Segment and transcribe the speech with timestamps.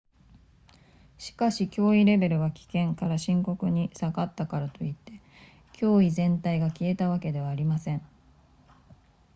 [1.19, 5.21] 「しかし、脅威レベルが「危険」から「深刻」に下がったからといって
[5.73, 8.01] 脅威全体が消えたわけではありません」